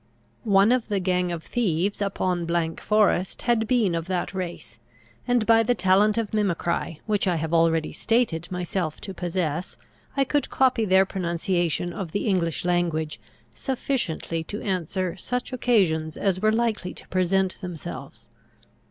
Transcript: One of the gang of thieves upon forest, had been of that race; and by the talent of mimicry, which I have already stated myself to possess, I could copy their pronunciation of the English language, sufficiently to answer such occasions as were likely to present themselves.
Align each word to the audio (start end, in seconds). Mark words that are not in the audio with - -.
One 0.49 0.71
of 0.71 0.87
the 0.87 0.99
gang 0.99 1.31
of 1.31 1.43
thieves 1.43 2.01
upon 2.01 2.47
forest, 2.77 3.43
had 3.43 3.67
been 3.67 3.93
of 3.93 4.07
that 4.07 4.33
race; 4.33 4.79
and 5.27 5.45
by 5.45 5.61
the 5.61 5.75
talent 5.75 6.17
of 6.17 6.33
mimicry, 6.33 7.01
which 7.05 7.27
I 7.27 7.35
have 7.35 7.53
already 7.53 7.93
stated 7.93 8.51
myself 8.51 8.99
to 9.01 9.13
possess, 9.13 9.77
I 10.17 10.23
could 10.23 10.49
copy 10.49 10.85
their 10.85 11.05
pronunciation 11.05 11.93
of 11.93 12.13
the 12.13 12.25
English 12.25 12.65
language, 12.65 13.19
sufficiently 13.53 14.43
to 14.45 14.59
answer 14.63 15.15
such 15.17 15.53
occasions 15.53 16.17
as 16.17 16.41
were 16.41 16.51
likely 16.51 16.95
to 16.95 17.07
present 17.09 17.61
themselves. 17.61 18.29